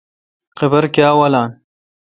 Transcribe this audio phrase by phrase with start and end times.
[0.57, 1.49] قابر کاں والان۔